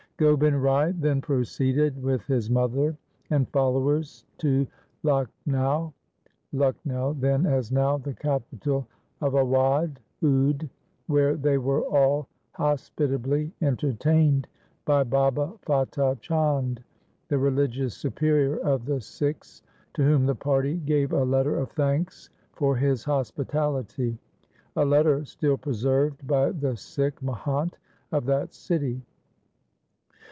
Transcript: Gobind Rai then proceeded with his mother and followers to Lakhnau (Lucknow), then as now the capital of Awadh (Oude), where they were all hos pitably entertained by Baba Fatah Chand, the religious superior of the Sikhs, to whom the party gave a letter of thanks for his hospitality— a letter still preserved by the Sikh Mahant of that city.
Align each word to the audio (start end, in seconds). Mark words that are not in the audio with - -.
Gobind 0.17 0.61
Rai 0.61 0.91
then 0.91 1.19
proceeded 1.19 1.99
with 1.99 2.23
his 2.27 2.47
mother 2.47 2.95
and 3.31 3.49
followers 3.49 4.23
to 4.37 4.67
Lakhnau 5.03 5.93
(Lucknow), 6.53 7.13
then 7.13 7.47
as 7.47 7.71
now 7.71 7.97
the 7.97 8.13
capital 8.13 8.87
of 9.19 9.33
Awadh 9.33 9.97
(Oude), 10.23 10.69
where 11.07 11.35
they 11.35 11.57
were 11.57 11.81
all 11.85 12.27
hos 12.51 12.91
pitably 12.95 13.49
entertained 13.63 14.47
by 14.85 15.03
Baba 15.03 15.53
Fatah 15.63 16.15
Chand, 16.21 16.83
the 17.29 17.39
religious 17.39 17.95
superior 17.97 18.57
of 18.57 18.85
the 18.85 19.01
Sikhs, 19.01 19.63
to 19.95 20.03
whom 20.03 20.27
the 20.27 20.35
party 20.35 20.77
gave 20.77 21.13
a 21.13 21.23
letter 21.23 21.57
of 21.57 21.71
thanks 21.71 22.29
for 22.53 22.75
his 22.75 23.03
hospitality— 23.03 24.19
a 24.75 24.85
letter 24.85 25.25
still 25.25 25.57
preserved 25.57 26.27
by 26.27 26.51
the 26.51 26.75
Sikh 26.77 27.21
Mahant 27.23 27.73
of 28.11 28.25
that 28.27 28.53
city. 28.53 29.01